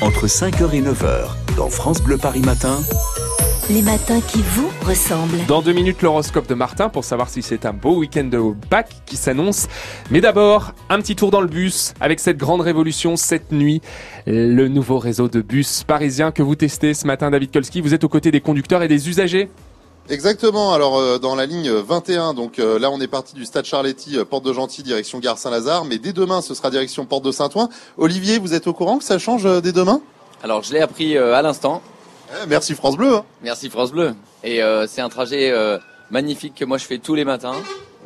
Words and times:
entre 0.00 0.26
5h 0.26 0.72
et 0.74 0.82
9h 0.82 1.56
dans 1.56 1.68
France 1.68 2.02
Bleu 2.02 2.18
Paris 2.18 2.40
Matin. 2.40 2.78
Les 3.70 3.82
matins 3.82 4.20
qui 4.20 4.40
vous 4.42 4.70
ressemblent. 4.86 5.44
Dans 5.46 5.60
deux 5.60 5.72
minutes, 5.72 6.00
l'horoscope 6.02 6.48
de 6.48 6.54
Martin 6.54 6.88
pour 6.88 7.04
savoir 7.04 7.28
si 7.28 7.42
c'est 7.42 7.66
un 7.66 7.72
beau 7.72 7.96
week-end 7.96 8.24
de 8.24 8.40
bac 8.70 8.88
qui 9.06 9.16
s'annonce. 9.16 9.68
Mais 10.10 10.20
d'abord, 10.20 10.72
un 10.88 10.98
petit 11.00 11.16
tour 11.16 11.30
dans 11.30 11.40
le 11.40 11.48
bus 11.48 11.94
avec 12.00 12.20
cette 12.20 12.38
grande 12.38 12.60
révolution 12.60 13.16
cette 13.16 13.52
nuit. 13.52 13.82
Le 14.26 14.68
nouveau 14.68 14.98
réseau 14.98 15.28
de 15.28 15.42
bus 15.42 15.84
parisien 15.84 16.30
que 16.30 16.42
vous 16.42 16.54
testez 16.54 16.94
ce 16.94 17.06
matin, 17.06 17.30
David 17.30 17.52
Kolski. 17.52 17.80
Vous 17.80 17.92
êtes 17.92 18.04
aux 18.04 18.08
côtés 18.08 18.30
des 18.30 18.40
conducteurs 18.40 18.82
et 18.82 18.88
des 18.88 19.08
usagers 19.08 19.50
Exactement. 20.10 20.72
Alors 20.72 20.98
euh, 20.98 21.18
dans 21.18 21.34
la 21.34 21.44
ligne 21.44 21.70
21, 21.70 22.32
donc 22.32 22.58
euh, 22.58 22.78
là 22.78 22.90
on 22.90 22.98
est 22.98 23.08
parti 23.08 23.34
du 23.34 23.44
Stade 23.44 23.66
Charletti, 23.66 24.16
euh, 24.16 24.24
porte 24.24 24.42
de 24.42 24.54
Gentil, 24.54 24.82
direction 24.82 25.18
Gare 25.18 25.36
Saint-Lazare, 25.36 25.84
mais 25.84 25.98
dès 25.98 26.14
demain 26.14 26.40
ce 26.40 26.54
sera 26.54 26.70
direction 26.70 27.04
porte 27.04 27.24
de 27.24 27.30
Saint-Ouen. 27.30 27.68
Olivier, 27.98 28.38
vous 28.38 28.54
êtes 28.54 28.66
au 28.66 28.72
courant 28.72 28.96
que 28.96 29.04
ça 29.04 29.18
change 29.18 29.44
dès 29.60 29.72
demain? 29.72 30.00
Alors 30.42 30.62
je 30.62 30.72
l'ai 30.72 30.80
appris 30.80 31.18
à 31.18 31.42
l'instant. 31.42 31.82
Eh, 32.30 32.46
merci 32.46 32.74
France 32.74 32.96
Bleu. 32.96 33.16
Hein. 33.16 33.24
Merci 33.42 33.68
France 33.68 33.92
Bleu. 33.92 34.14
Et 34.44 34.60
c'est 34.86 35.02
un 35.02 35.08
trajet 35.10 35.52
magnifique 36.10 36.54
que 36.54 36.64
moi 36.64 36.78
je 36.78 36.86
fais 36.86 36.98
tous 36.98 37.14
les 37.14 37.24
matins. 37.24 37.56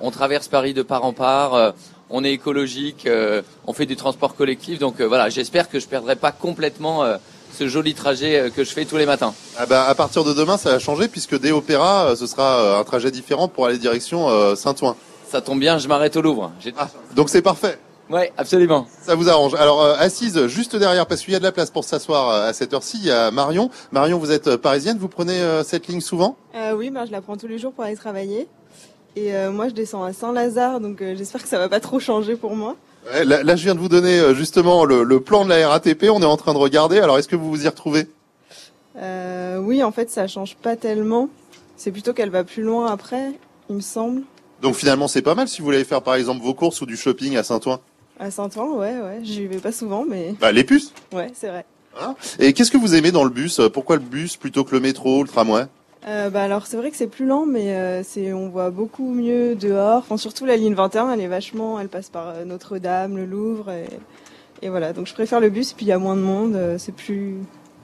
On 0.00 0.10
traverse 0.10 0.48
Paris 0.48 0.72
de 0.72 0.82
part 0.82 1.04
en 1.04 1.12
part. 1.12 1.74
on 2.08 2.24
est 2.24 2.32
écologique, 2.32 3.08
on 3.66 3.72
fait 3.72 3.86
du 3.86 3.96
transport 3.96 4.36
collectif, 4.36 4.78
donc 4.78 5.00
voilà, 5.02 5.28
j'espère 5.28 5.68
que 5.68 5.78
je 5.78 5.86
perdrai 5.86 6.16
pas 6.16 6.32
complètement 6.32 7.04
ce 7.52 7.68
joli 7.68 7.94
trajet 7.94 8.38
euh, 8.38 8.50
que 8.50 8.64
je 8.64 8.70
fais 8.70 8.84
tous 8.84 8.96
les 8.96 9.06
matins. 9.06 9.34
Ah 9.58 9.66
bah, 9.66 9.86
à 9.86 9.94
partir 9.94 10.24
de 10.24 10.32
demain, 10.32 10.56
ça 10.56 10.70
va 10.70 10.78
changer 10.78 11.08
puisque 11.08 11.38
dès 11.38 11.52
Opéra, 11.52 12.06
euh, 12.06 12.16
ce 12.16 12.26
sera 12.26 12.58
euh, 12.58 12.80
un 12.80 12.84
trajet 12.84 13.10
différent 13.10 13.48
pour 13.48 13.66
aller 13.66 13.78
direction 13.78 14.28
Saint-Ouen. 14.56 14.96
Ça 15.28 15.40
tombe 15.40 15.60
bien, 15.60 15.78
je 15.78 15.88
m'arrête 15.88 16.16
au 16.16 16.22
Louvre. 16.22 16.52
Ah, 16.76 16.88
donc 17.14 17.28
c'est 17.28 17.42
parfait. 17.42 17.78
Oui, 18.10 18.22
absolument. 18.36 18.86
Ça 19.02 19.14
vous 19.14 19.28
arrange. 19.28 19.54
Alors 19.54 19.84
assise 19.84 20.46
juste 20.48 20.74
derrière, 20.74 21.06
parce 21.06 21.20
qu'il 21.20 21.32
y 21.32 21.36
a 21.36 21.38
de 21.38 21.44
la 21.44 21.52
place 21.52 21.70
pour 21.70 21.84
s'asseoir 21.84 22.30
à 22.30 22.52
cette 22.52 22.74
heure-ci, 22.74 22.98
il 23.00 23.06
y 23.06 23.10
a 23.12 23.30
Marion. 23.30 23.70
Marion, 23.92 24.18
vous 24.18 24.32
êtes 24.32 24.56
parisienne, 24.56 24.98
vous 24.98 25.08
prenez 25.08 25.40
cette 25.62 25.86
ligne 25.86 26.00
souvent? 26.00 26.36
Oui, 26.74 26.90
ben, 26.90 27.06
je 27.06 27.12
la 27.12 27.20
prends 27.20 27.36
tous 27.36 27.46
les 27.46 27.58
jours 27.58 27.72
pour 27.72 27.84
aller 27.84 27.94
travailler. 27.94 28.48
Et 29.14 29.32
moi, 29.52 29.68
je 29.68 29.74
descends 29.74 30.02
à 30.02 30.12
Saint-Lazare, 30.12 30.80
donc 30.80 30.98
j'espère 30.98 31.40
que 31.40 31.48
ça 31.48 31.58
va 31.58 31.68
pas 31.68 31.78
trop 31.78 32.00
changer 32.00 32.34
pour 32.34 32.56
moi. 32.56 32.74
Là, 33.24 33.56
je 33.56 33.62
viens 33.64 33.74
de 33.74 33.80
vous 33.80 33.88
donner 33.88 34.18
euh, 34.18 34.34
justement 34.34 34.84
le, 34.84 35.20
plan 35.20 35.44
de 35.44 35.50
la 35.50 35.68
RATP. 35.68 36.04
On 36.10 36.22
est 36.22 36.26
en 36.26 36.36
train 36.36 36.52
de 36.52 36.58
regarder. 36.58 36.98
Alors, 36.98 37.18
est-ce 37.18 37.28
que 37.28 37.36
vous 37.36 37.50
vous 37.50 37.64
y 37.64 37.68
retrouvez? 37.68 38.06
Euh, 38.96 39.58
Oui, 39.58 39.82
en 39.82 39.92
fait, 39.92 40.10
ça 40.10 40.26
change 40.26 40.56
pas 40.56 40.76
tellement. 40.76 41.28
C'est 41.76 41.90
plutôt 41.90 42.12
qu'elle 42.12 42.30
va 42.30 42.44
plus 42.44 42.62
loin 42.62 42.92
après, 42.92 43.32
il 43.70 43.76
me 43.76 43.80
semble. 43.80 44.22
Donc 44.60 44.74
finalement, 44.74 45.08
c'est 45.08 45.22
pas 45.22 45.34
mal 45.34 45.48
si 45.48 45.60
vous 45.60 45.64
voulez 45.64 45.84
faire 45.84 46.02
par 46.02 46.14
exemple 46.16 46.42
vos 46.42 46.52
courses 46.52 46.82
ou 46.82 46.86
du 46.86 46.98
shopping 46.98 47.38
à 47.38 47.42
Saint-Ouen. 47.42 47.80
À 48.18 48.30
Saint-Ouen, 48.30 48.76
ouais, 48.76 49.00
ouais. 49.00 49.20
J'y 49.22 49.46
vais 49.46 49.56
pas 49.56 49.72
souvent, 49.72 50.04
mais. 50.06 50.34
Bah, 50.38 50.52
les 50.52 50.64
puces. 50.64 50.92
Ouais, 51.12 51.32
c'est 51.34 51.48
vrai. 51.48 51.64
Hein? 51.98 52.14
Et 52.38 52.52
qu'est-ce 52.52 52.70
que 52.70 52.76
vous 52.76 52.94
aimez 52.94 53.10
dans 53.12 53.24
le 53.24 53.30
bus? 53.30 53.60
Pourquoi 53.72 53.96
le 53.96 54.02
bus 54.02 54.36
plutôt 54.36 54.64
que 54.64 54.74
le 54.74 54.80
métro, 54.80 55.22
le 55.22 55.28
tramway? 55.28 55.64
Euh, 56.06 56.30
bah 56.30 56.42
alors 56.42 56.66
c'est 56.66 56.78
vrai 56.78 56.90
que 56.90 56.96
c'est 56.96 57.06
plus 57.06 57.26
lent, 57.26 57.44
mais 57.44 57.74
euh, 57.74 58.02
c'est 58.02 58.32
on 58.32 58.48
voit 58.48 58.70
beaucoup 58.70 59.12
mieux 59.12 59.54
dehors. 59.54 59.98
Enfin 59.98 60.16
surtout 60.16 60.46
la 60.46 60.56
ligne 60.56 60.74
21, 60.74 61.12
elle 61.12 61.20
est 61.20 61.28
vachement, 61.28 61.78
elle 61.78 61.88
passe 61.88 62.08
par 62.08 62.28
euh, 62.28 62.44
Notre-Dame, 62.44 63.16
le 63.16 63.26
Louvre, 63.26 63.70
et, 63.70 63.86
et, 64.62 64.70
voilà. 64.70 64.92
Donc 64.94 65.06
je 65.06 65.12
préfère 65.12 65.40
le 65.40 65.50
bus, 65.50 65.74
puis 65.74 65.86
il 65.86 65.88
y 65.90 65.92
a 65.92 65.98
moins 65.98 66.16
de 66.16 66.22
monde, 66.22 66.58
c'est 66.78 66.94
plus 66.94 67.36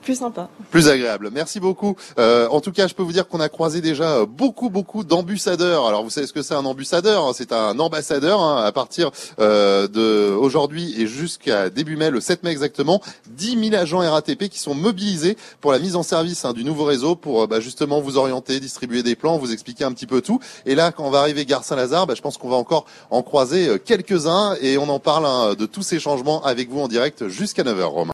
plus 0.06 0.20
sympa. 0.20 0.48
Plus 0.70 0.88
agréable. 0.88 1.30
Merci 1.32 1.58
beaucoup. 1.58 1.96
Euh, 2.20 2.46
en 2.48 2.60
tout 2.60 2.70
cas, 2.70 2.86
je 2.86 2.94
peux 2.94 3.02
vous 3.02 3.12
dire 3.12 3.26
qu'on 3.26 3.40
a 3.40 3.48
croisé 3.48 3.80
déjà 3.80 4.24
beaucoup, 4.24 4.70
beaucoup 4.70 5.02
d'ambussadeurs. 5.02 5.84
Alors, 5.88 6.04
vous 6.04 6.10
savez 6.10 6.28
ce 6.28 6.32
que 6.32 6.42
c'est 6.42 6.54
un 6.54 6.64
ambussadeur 6.64 7.26
hein? 7.26 7.32
C'est 7.34 7.52
un 7.52 7.76
ambassadeur 7.80 8.40
hein, 8.40 8.62
à 8.64 8.70
partir 8.70 9.10
euh, 9.40 9.88
de 9.88 10.32
aujourd'hui 10.32 10.94
et 10.96 11.08
jusqu'à 11.08 11.70
début 11.70 11.96
mai, 11.96 12.10
le 12.10 12.20
7 12.20 12.44
mai 12.44 12.50
exactement, 12.50 13.02
10 13.30 13.70
000 13.70 13.82
agents 13.82 13.98
RATP 13.98 14.48
qui 14.48 14.60
sont 14.60 14.77
mobilisés 14.77 15.36
pour 15.60 15.72
la 15.72 15.80
mise 15.80 15.96
en 15.96 16.04
service 16.04 16.44
hein, 16.44 16.52
du 16.52 16.62
nouveau 16.62 16.84
réseau 16.84 17.16
pour 17.16 17.42
euh, 17.42 17.46
bah, 17.48 17.58
justement 17.58 18.00
vous 18.00 18.16
orienter, 18.16 18.60
distribuer 18.60 19.02
des 19.02 19.16
plans, 19.16 19.38
vous 19.38 19.52
expliquer 19.52 19.82
un 19.82 19.92
petit 19.92 20.06
peu 20.06 20.20
tout. 20.20 20.38
Et 20.66 20.77
là, 20.77 20.92
quand 20.92 21.02
on 21.02 21.11
va 21.11 21.18
arriver 21.18 21.45
gare 21.46 21.64
Saint-Lazare, 21.64 22.06
bah, 22.06 22.14
je 22.14 22.22
pense 22.22 22.39
qu'on 22.39 22.48
va 22.48 22.56
encore 22.56 22.86
en 23.11 23.22
croiser 23.24 23.66
euh, 23.66 23.78
quelques-uns 23.78 24.55
et 24.61 24.78
on 24.78 24.89
en 24.89 25.00
parle 25.00 25.27
hein, 25.27 25.55
de 25.58 25.66
tous 25.66 25.83
ces 25.83 25.98
changements 25.98 26.45
avec 26.45 26.70
vous 26.70 26.78
en 26.78 26.86
direct 26.86 27.27
jusqu'à 27.27 27.64
9h, 27.64 27.83
Romain. 27.83 28.05